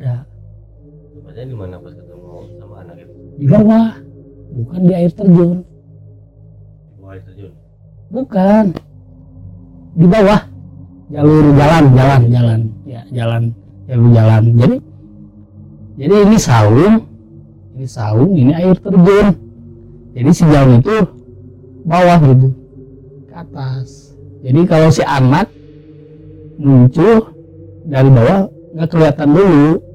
ada 0.00 0.24
tempatnya 1.12 1.44
di 1.44 1.56
mana 1.56 1.76
pas 1.76 1.92
ketemu 1.92 2.32
sama 2.56 2.74
anak 2.80 2.96
itu? 3.04 3.12
Di 3.36 3.46
bawah. 3.52 3.88
Bukan 4.50 4.80
di 4.88 4.92
air 4.96 5.12
terjun. 5.12 5.58
Di 5.60 6.96
bawah 6.96 7.12
air 7.12 7.22
terjun? 7.28 7.52
Bukan. 8.08 8.64
Di 10.00 10.06
bawah. 10.08 10.40
Jalur 11.10 11.46
jalan 11.52 11.84
jalan 11.92 12.20
jalan. 12.32 12.60
Ya 12.88 13.02
jalan. 13.12 13.42
Jalur 13.84 14.08
jalan. 14.16 14.42
Jadi 14.56 14.76
jadi 16.00 16.14
ini 16.24 16.36
saung. 16.40 16.94
Ini 17.76 17.86
saung 17.86 18.32
ini 18.32 18.52
air 18.56 18.76
terjun. 18.80 19.36
Jadi 20.16 20.30
si 20.32 20.44
jalan 20.48 20.80
itu 20.80 20.96
bawah 21.84 22.18
gitu. 22.24 22.48
Ke 23.28 23.36
atas. 23.36 24.16
Jadi 24.40 24.60
kalau 24.64 24.88
si 24.88 25.04
anak 25.04 25.52
muncul 26.56 27.36
dari 27.84 28.08
bawah 28.08 28.48
nggak 28.72 28.88
kelihatan 28.88 29.28
dulu 29.36 29.89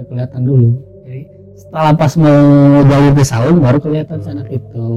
nggak 0.00 0.08
kelihatan 0.08 0.42
dulu. 0.48 0.70
Jadi 1.04 1.22
setelah 1.52 1.92
pas 1.92 2.12
mau 2.16 2.40
jalur 2.88 3.12
ke 3.12 3.24
saung 3.28 3.58
baru 3.60 3.78
kelihatan 3.84 4.16
si 4.24 4.28
anak 4.32 4.48
itu. 4.48 4.88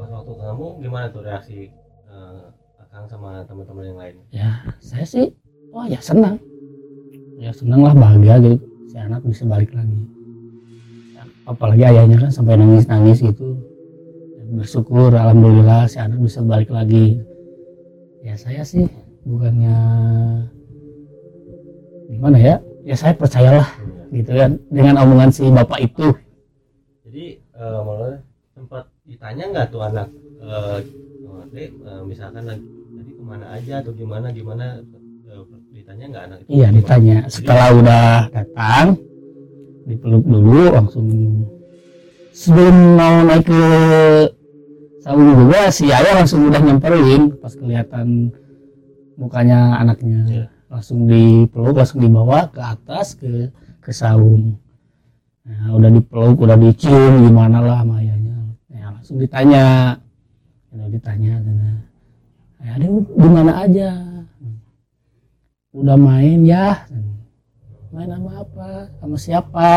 Pas 0.00 0.08
waktu 0.08 0.32
ketemu 0.32 0.66
gimana 0.80 1.06
tuh 1.12 1.20
reaksi 1.20 1.68
eh, 2.08 2.44
akang 2.80 3.04
sama 3.12 3.44
teman-teman 3.44 3.84
yang 3.84 3.98
lain? 4.00 4.14
Ya 4.32 4.50
saya 4.80 5.04
sih 5.04 5.36
wah 5.68 5.84
ya 5.84 6.00
senang. 6.00 6.40
Ya 7.36 7.52
senang 7.52 7.84
lah 7.84 7.92
bahagia 7.92 8.40
gitu. 8.40 8.64
Si 8.88 8.96
anak 8.96 9.20
bisa 9.20 9.44
balik 9.44 9.68
lagi. 9.76 10.00
Ya, 11.12 11.22
apalagi 11.44 11.82
ayahnya 11.84 12.16
kan 12.24 12.30
sampai 12.32 12.56
nangis 12.56 12.88
nangis 12.88 13.20
gitu 13.20 13.60
bersyukur 14.54 15.10
alhamdulillah 15.10 15.90
si 15.90 15.98
anak 16.00 16.16
bisa 16.22 16.40
balik 16.40 16.70
lagi. 16.72 17.20
Ya 18.24 18.38
saya 18.38 18.64
sih 18.64 18.88
bukannya 19.26 19.76
gimana 22.08 22.38
ya 22.40 22.56
ya 22.84 22.94
saya 22.94 23.16
percayalah 23.16 23.68
gitu 24.12 24.30
kan 24.30 24.60
dengan 24.68 25.00
omongan 25.02 25.30
si 25.32 25.48
bapak 25.48 25.80
itu. 25.82 26.12
Jadi 27.08 27.24
eh 27.40 27.80
malah 27.82 28.20
sempat 28.54 28.84
ditanya 29.08 29.44
nggak 29.50 29.66
tuh 29.72 29.82
anak 29.82 30.08
Dek, 31.54 31.70
eh, 31.70 32.02
misalkan 32.02 32.50
lagi 32.50 32.66
tadi 32.66 33.10
ke 33.14 33.22
mana 33.22 33.46
aja 33.54 33.78
atau 33.78 33.94
gimana 33.94 34.34
gimana 34.34 34.82
eh, 35.30 35.42
ditanya 35.70 36.04
nggak 36.10 36.24
anak 36.26 36.38
itu? 36.42 36.48
Iya 36.50 36.68
ditanya. 36.74 37.16
Setelah 37.30 37.68
udah 37.78 38.04
datang 38.34 38.86
dipeluk 39.86 40.24
dulu 40.26 40.74
langsung 40.74 41.06
sebelum 42.34 42.98
mau 42.98 43.22
naik 43.22 43.46
ke 43.46 43.62
saung 45.06 45.30
juga 45.30 45.70
si 45.70 45.94
ayah 45.94 46.18
langsung 46.18 46.50
udah 46.50 46.58
nyamperin 46.58 47.38
pas 47.38 47.54
kelihatan 47.54 48.34
mukanya 49.14 49.78
anaknya. 49.78 50.20
Iya. 50.26 50.46
Langsung 50.74 51.06
dipeluk 51.06 51.78
langsung 51.78 52.02
dibawa 52.02 52.50
ke 52.50 52.58
atas 52.58 53.14
ke 53.14 53.54
ke 53.78 53.94
saung. 53.94 54.58
Nah, 55.46 55.70
udah 55.70 55.86
dipeluk 55.86 56.42
udah 56.42 56.58
dicium 56.58 57.30
gimana 57.30 57.62
lah 57.62 57.86
sama 57.86 58.02
ayahnya 58.02 58.34
ya, 58.74 58.90
langsung 58.90 59.22
ditanya. 59.22 59.94
Udah 60.74 60.90
ditanya 60.90 61.38
nah, 61.46 61.78
ayah 62.66 62.76
di 62.82 62.88
mana 63.22 63.52
aja? 63.62 63.90
Udah 65.70 65.94
main 65.94 66.42
ya. 66.42 66.82
Main 67.94 68.10
sama 68.10 68.42
apa? 68.42 68.90
Sama 68.98 69.14
siapa? 69.14 69.70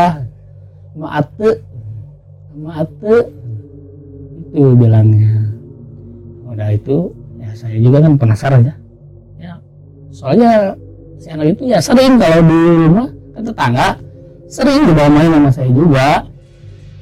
Sama 0.90 1.08
ate. 1.14 1.62
Sama 2.50 2.70
ate. 2.82 3.16
Itu 4.50 4.74
bilangnya. 4.74 5.46
Udah 6.50 6.74
itu 6.74 7.14
ya 7.38 7.54
saya 7.54 7.78
juga 7.78 8.02
kan 8.02 8.18
penasaran 8.18 8.66
ya. 8.66 8.74
Ya 9.38 9.54
soalnya 10.10 10.74
si 11.18 11.26
anak 11.34 11.58
itu 11.58 11.62
ya 11.66 11.78
sering 11.82 12.16
kalau 12.16 12.40
di 12.46 12.60
rumah 12.86 13.08
kan 13.34 13.42
tetangga 13.42 13.88
sering 14.48 14.88
dibawa 14.88 15.10
main 15.12 15.30
sama 15.34 15.50
saya 15.52 15.70
juga. 15.70 16.08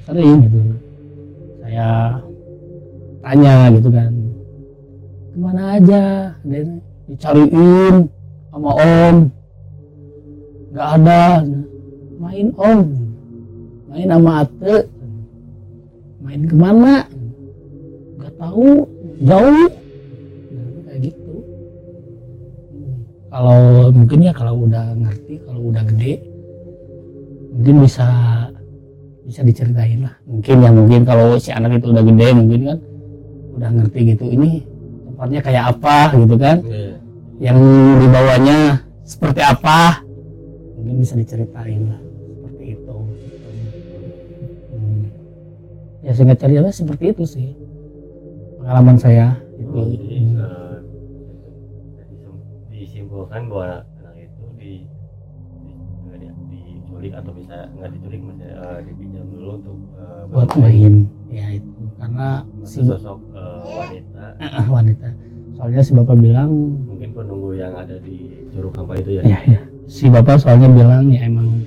Sering 0.09 0.35
gitu. 0.45 0.59
Saya 1.63 1.89
tanya 3.23 3.55
gitu 3.75 3.89
kan 3.91 4.27
ke 5.37 5.45
mana 5.45 5.77
aja? 5.77 6.33
Dan 6.49 6.81
dicariin 7.13 8.09
sama 8.49 8.71
om. 8.73 9.17
Nggak 10.73 10.89
ada. 10.97 11.25
Main 12.17 12.49
om. 12.57 12.81
Main 13.93 14.09
sama 14.09 14.33
ate. 14.41 14.77
Main 16.25 16.41
ke 16.49 16.57
mana? 16.57 17.05
Nggak 18.17 18.33
tahu. 18.41 18.89
Jauh 19.21 19.69
kalau 23.37 23.93
mungkin 23.93 24.25
ya 24.25 24.33
kalau 24.33 24.65
udah 24.65 24.97
ngerti 24.97 25.45
kalau 25.45 25.69
udah 25.69 25.85
gede 25.93 26.25
mungkin 27.53 27.85
bisa 27.85 28.09
bisa 29.29 29.45
diceritain 29.45 30.09
lah. 30.09 30.17
Mungkin 30.25 30.65
ya 30.65 30.71
mungkin 30.73 31.05
kalau 31.05 31.37
si 31.37 31.53
anak 31.53 31.77
itu 31.77 31.93
udah 31.93 32.01
gede 32.01 32.29
mungkin 32.33 32.61
kan 32.65 32.79
udah 33.61 33.71
ngerti 33.77 34.01
gitu 34.17 34.25
ini 34.33 34.65
tempatnya 35.13 35.41
kayak 35.45 35.65
apa 35.77 36.17
gitu 36.17 36.37
kan? 36.41 36.57
Iya. 36.65 36.97
yang 37.37 37.61
dibawanya 38.01 38.89
seperti 39.05 39.45
apa? 39.45 40.01
Mungkin 40.81 41.05
bisa 41.05 41.21
diceritain 41.21 41.93
lah 41.93 42.01
seperti 42.41 42.65
itu. 42.73 42.97
Hmm. 44.73 45.03
ya 46.01 46.13
singkat 46.17 46.41
cerita 46.41 46.73
seperti 46.73 47.05
itu 47.13 47.25
sih 47.29 47.53
pengalaman 48.65 48.97
saya 48.97 49.37
itu 49.61 49.77
Oh, 49.77 49.93
disimpulkan 53.27 53.43
bahwa 53.51 53.67
anak 53.83 54.15
itu 54.23 54.45
di, 54.55 54.73
di 55.67 55.73
di- 56.47 56.63
diculik 56.79 57.13
atau 57.19 57.33
bisa 57.35 57.57
nggak 57.75 57.91
diculik 57.99 58.21
misalnya 58.23 58.55
eh, 58.55 58.79
dipinjam 58.87 59.25
dulu 59.35 59.51
untuk 59.59 59.77
eh, 59.99 60.23
buat 60.31 60.49
bermain. 60.55 60.63
main. 60.63 60.95
ya 61.35 61.47
itu. 61.59 61.83
Karena 61.99 62.29
si 62.63 62.79
sosok 62.87 63.19
eh, 63.35 63.63
wanita. 63.67 64.25
Eh, 64.39 64.69
wanita. 64.71 65.07
Soalnya 65.57 65.83
si 65.83 65.91
bapak 65.97 66.17
bilang 66.21 66.51
mungkin 66.87 67.11
penunggu 67.17 67.51
yang 67.57 67.75
ada 67.75 67.97
di 67.99 68.17
Curug 68.55 68.77
Hampa 68.77 68.95
itu 69.01 69.11
ya? 69.19 69.23
Ya 69.27 69.39
ya 69.43 69.61
si 69.91 70.05
bapak 70.07 70.39
soalnya 70.39 70.69
bilang 70.71 71.11
ya 71.11 71.27
emang 71.27 71.63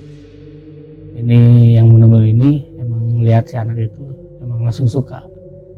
ini 1.16 1.74
yang 1.76 1.92
menunggu 1.92 2.24
ini 2.24 2.64
emang 2.80 3.20
lihat 3.20 3.44
si 3.50 3.58
anak 3.60 3.76
itu 3.76 4.04
emang 4.40 4.64
langsung 4.64 4.88
suka 4.88 5.26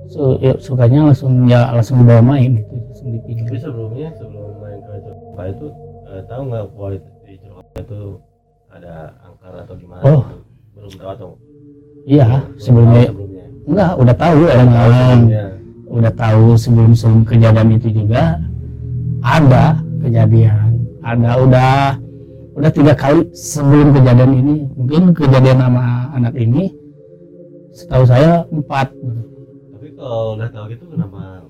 so, 0.09 0.39
ya, 0.43 0.53
sukanya 0.59 1.11
langsung 1.11 1.47
ya 1.47 1.71
langsung 1.75 2.03
dibawa 2.03 2.23
main 2.23 2.63
gitu 2.63 2.75
langsung 3.03 3.09
tapi 3.11 3.35
dipinjam 3.35 3.59
sebelumnya 3.59 4.09
sebelum 4.15 4.55
main 4.63 4.79
ke 4.83 4.93
Hampa 5.03 5.43
itu 5.51 5.67
eh, 6.07 6.23
tahu 6.31 6.43
nggak 6.47 6.65
bahwa 6.71 6.89
di 7.27 7.35
Hampa 7.51 7.79
itu 7.83 8.01
ada 8.73 8.95
angker 9.27 9.55
atau 9.67 9.75
gimana? 9.77 10.03
Oh. 10.07 10.23
gitu? 10.23 10.37
belum 10.73 10.93
tahu 10.97 11.11
atau? 11.13 11.31
Iya 12.07 12.27
belum 12.27 12.59
sebelumnya. 12.59 13.05
sebelumnya. 13.11 13.45
Enggak 13.63 13.93
udah 13.99 14.15
tahu 14.17 14.41
sebelumnya. 14.47 15.47
udah 15.93 16.13
tahu 16.17 16.45
sebelum 16.57 16.93
sebelum 16.97 17.23
kejadian 17.29 17.69
itu 17.77 17.89
juga 17.93 18.23
ada 19.23 19.65
kejadian. 20.03 20.71
Ada 21.03 21.31
udah 21.43 21.75
udah 22.55 22.71
tiga 22.71 22.95
kali 22.95 23.29
sebelum 23.35 23.93
kejadian 23.95 24.33
ini. 24.35 24.55
Mungkin 24.79 25.03
kejadian 25.15 25.59
sama 25.59 26.11
anak 26.15 26.35
ini 26.39 26.73
setahu 27.75 28.05
saya 28.07 28.45
empat. 28.51 28.91
tapi 28.93 29.32
kalau 30.03 30.35
udah 30.35 30.49
tahu 30.51 30.65
gitu 30.75 30.85
kenapa 30.91 31.47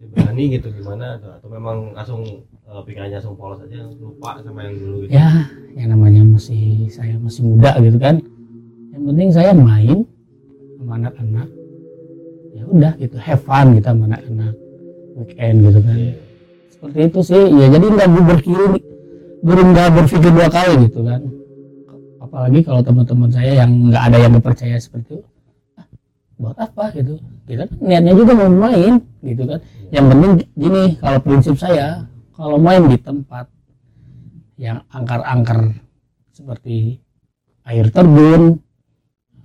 si 0.00 0.04
berani 0.08 0.44
gitu 0.56 0.66
gimana 0.72 1.20
atau, 1.20 1.30
atau 1.36 1.48
memang 1.52 1.76
langsung 1.92 2.20
eh, 2.48 2.80
pikirannya 2.88 3.20
langsung 3.20 3.36
polos 3.36 3.60
aja 3.60 3.84
lupa 4.00 4.40
sama 4.40 4.64
yang 4.64 4.74
dulu 4.80 4.96
gitu? 5.04 5.12
Ya 5.12 5.28
yang 5.76 5.88
namanya 5.92 6.22
masih 6.24 6.88
saya 6.88 7.20
masih 7.20 7.44
muda 7.44 7.76
gitu 7.84 8.00
kan. 8.00 8.24
Yang 8.96 9.02
penting 9.12 9.28
saya 9.28 9.52
main 9.52 10.08
sama 10.80 10.92
anak-anak. 11.04 11.48
Ya 12.56 12.64
udah 12.68 12.92
gitu 12.96 13.16
have 13.20 13.42
fun 13.44 13.76
gitu 13.76 13.86
sama 13.88 14.04
anak-anak. 14.08 14.54
Weekend 15.12 15.56
gitu 15.68 15.80
kan. 15.84 15.98
Iya. 16.00 16.14
seperti 16.72 16.98
itu 17.06 17.20
sih. 17.22 17.44
Ya 17.60 17.66
jadi 17.68 17.86
nggak 17.92 18.08
berpikir 18.10 18.60
nggak 19.42 19.88
berpikir 19.94 20.30
dua 20.32 20.48
kali 20.48 20.74
gitu 20.88 21.00
kan. 21.04 21.20
Apalagi 22.22 22.60
kalau 22.64 22.80
teman-teman 22.80 23.28
saya 23.28 23.52
yang 23.64 23.70
nggak 23.92 24.02
ada 24.08 24.18
yang 24.18 24.32
percaya 24.40 24.80
seperti 24.80 25.20
itu. 25.20 25.24
"Ah, 25.24 25.31
buat 26.42 26.58
apa 26.58 26.90
gitu? 26.98 27.22
Kita 27.46 27.70
kan 27.70 27.78
niatnya 27.78 28.12
juga 28.18 28.34
mau 28.34 28.50
main 28.50 28.98
gitu 29.22 29.42
kan. 29.46 29.62
Yang 29.94 30.06
penting 30.10 30.32
gini 30.58 30.82
kalau 30.98 31.18
prinsip 31.22 31.54
saya 31.54 32.10
kalau 32.34 32.58
main 32.58 32.90
di 32.90 32.98
tempat 32.98 33.46
yang 34.58 34.82
angker-angker 34.90 35.78
seperti 36.34 36.98
air 37.62 37.86
terjun 37.94 38.58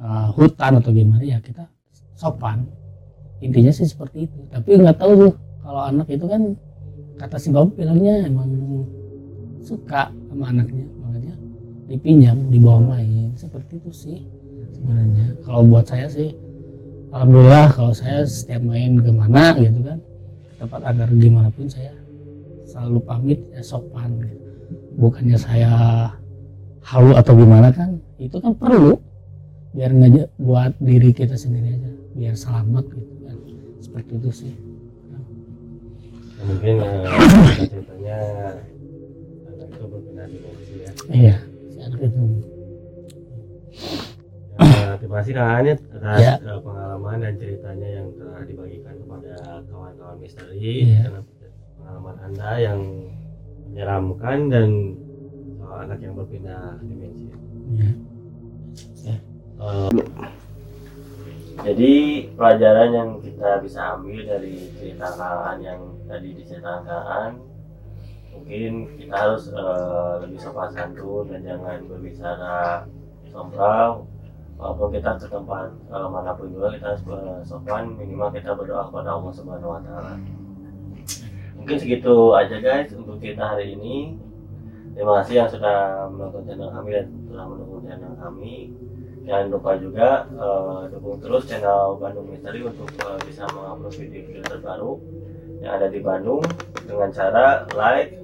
uh, 0.02 0.34
hutan 0.34 0.82
atau 0.82 0.90
gimana 0.90 1.22
ya 1.22 1.38
kita 1.38 1.70
sopan. 2.18 2.66
Intinya 3.46 3.70
sih 3.70 3.86
seperti 3.86 4.26
itu. 4.26 4.40
Tapi 4.50 4.82
nggak 4.82 4.98
tahu 4.98 5.12
tuh 5.14 5.34
kalau 5.62 5.82
anak 5.86 6.10
itu 6.10 6.26
kan 6.26 6.58
kata 7.22 7.38
si 7.38 7.54
bapak 7.54 7.78
bilangnya 7.78 8.26
emang 8.26 8.50
suka 9.62 10.10
sama 10.10 10.50
anaknya. 10.50 10.90
Makanya 11.06 11.36
dipinjam 11.86 12.38
dibawa 12.50 12.98
main. 12.98 13.38
Seperti 13.38 13.78
itu 13.78 13.92
sih 13.94 14.20
sebenarnya. 14.74 15.38
Kalau 15.46 15.62
buat 15.70 15.86
saya 15.86 16.10
sih 16.10 16.34
alhamdulillah 17.18 17.74
kalau 17.74 17.94
saya 17.98 18.22
setiap 18.30 18.62
main 18.62 19.02
ke 19.02 19.10
mana 19.10 19.58
gitu 19.58 19.82
kan 19.82 19.98
tempat 20.62 20.82
agar 20.86 21.10
gimana 21.18 21.50
pun 21.50 21.66
saya 21.66 21.94
selalu 22.70 23.02
pamit 23.02 23.40
ya 23.50 23.66
sopan 23.66 24.22
gitu. 24.22 24.46
bukannya 25.02 25.38
saya 25.38 25.74
halu 26.86 27.18
atau 27.18 27.34
gimana 27.34 27.74
kan 27.74 27.98
itu 28.22 28.38
kan 28.38 28.54
perlu. 28.54 29.02
Biar 29.76 29.94
ngajak 29.94 30.34
buat 30.42 30.74
diri 30.82 31.14
kita 31.14 31.38
sendiri 31.38 31.78
aja 31.78 31.92
biar 32.18 32.34
selamat 32.34 32.86
gitu 32.90 33.14
kan. 33.28 33.38
Seperti 33.78 34.12
itu 34.18 34.30
sih. 34.34 34.54
Ya, 36.38 36.44
mungkin 36.46 36.74
eh, 36.82 37.06
ceritanya 37.66 38.18
anak 39.50 39.70
itu 39.74 39.86
berpindah 39.90 40.28
dimensi 40.30 40.74
ya 40.78 40.92
iya 41.10 41.36
si 41.74 41.78
anak 41.82 42.00
itu 42.06 42.22
Ya, 44.98 45.08
kasih 45.08 45.34
Kak 45.34 45.50
Anit 45.56 45.80
atas 45.92 46.20
Ya. 46.20 46.34
eh, 46.40 46.60
pengalaman 46.60 47.18
dan 47.20 47.34
ceritanya 47.36 47.90
yang 47.94 48.08
telah 48.14 48.42
dibagikan 48.44 48.96
kepada 48.98 49.34
kawan-kawan 49.66 50.18
misteri 50.18 50.76
Ya. 50.84 51.02
karena 51.06 51.22
pengalaman 51.78 52.16
Anda 52.24 52.50
yang 52.58 52.80
menyeramkan 53.68 54.38
dan 54.50 54.70
soal 55.58 55.78
anak 55.84 56.00
yang 56.00 56.14
berpindah 56.14 56.82
dimensi. 56.82 57.26
iya 57.70 57.92
Eh, 59.58 59.90
jadi 61.60 61.94
pelajaran 62.32 62.90
yang 62.94 63.10
kita 63.18 63.58
bisa 63.60 63.98
ambil 63.98 64.22
dari 64.24 64.70
cerita 64.72 65.10
Kak 65.10 65.38
An 65.44 65.58
yang 65.60 65.82
tadi 66.06 66.30
diceritakan 66.32 67.30
mungkin 68.32 68.72
kita 68.96 69.16
harus 69.18 69.50
eh, 69.50 70.14
lebih 70.22 70.38
sopan 70.38 70.70
santun 70.70 71.26
dan 71.28 71.42
jangan 71.42 71.78
berbicara 71.86 72.86
sombong 73.28 74.06
walaupun 74.58 74.90
kita 74.90 75.22
ke 75.22 75.30
tempat 75.30 75.70
eh, 75.70 76.08
mana 76.10 76.34
pun 76.34 76.50
juga 76.50 76.74
kita 76.74 76.98
bersopan 77.06 77.94
minimal 77.94 78.34
kita 78.34 78.58
berdoa 78.58 78.90
kepada 78.90 79.10
Allah 79.14 79.32
Subhanahu 79.32 79.74
Wa 79.78 79.82
Taala. 79.86 80.14
Mungkin 81.62 81.78
segitu 81.78 82.34
aja 82.34 82.58
guys 82.58 82.90
untuk 82.98 83.22
kita 83.22 83.44
hari 83.46 83.78
ini. 83.78 84.18
Terima 84.98 85.22
kasih 85.22 85.46
yang 85.46 85.50
sudah 85.50 86.10
menonton 86.10 86.42
channel 86.50 86.74
kami 86.74 86.90
dan 86.90 87.06
telah 87.30 87.46
mendukung 87.46 87.86
channel 87.86 88.14
kami. 88.18 88.74
Jangan 89.30 89.46
lupa 89.54 89.72
juga 89.78 90.10
eh, 90.26 90.82
dukung 90.90 91.22
terus 91.22 91.46
channel 91.46 92.02
Bandung 92.02 92.26
Misteri 92.34 92.66
untuk 92.66 92.90
eh, 92.98 93.20
bisa 93.30 93.46
mengupload 93.54 93.94
video-video 93.94 94.42
terbaru 94.42 94.94
yang 95.62 95.72
ada 95.78 95.88
di 95.90 96.02
Bandung 96.02 96.42
dengan 96.86 97.10
cara 97.14 97.66
like, 97.78 98.18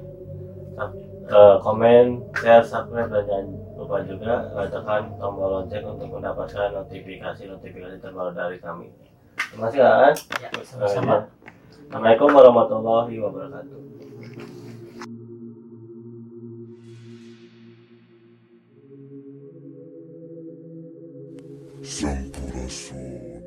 sub- 0.78 1.13
komen, 1.30 2.20
share, 2.36 2.64
subscribe, 2.64 3.08
dan 3.08 3.24
jangan 3.26 3.48
lupa 3.80 3.98
juga 4.04 4.34
tekan 4.68 5.16
tombol 5.18 5.62
lonceng 5.62 5.86
untuk 5.88 6.08
mendapatkan 6.20 6.72
notifikasi-notifikasi 6.76 7.98
terbaru 8.04 8.32
dari 8.36 8.60
kami. 8.60 8.92
Terima 9.52 9.70
kasih, 9.70 9.80
kan? 9.82 10.14
Ya, 10.42 10.50
sama-sama. 10.66 11.16
Ya. 11.16 11.26
Assalamualaikum 11.94 12.30
warahmatullahi 12.34 13.16
wabarakatuh. 13.22 13.80
Sampurasun. 21.84 23.42